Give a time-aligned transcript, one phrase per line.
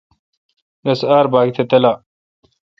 [0.87, 1.93] رس آر باگ تہ تلا۔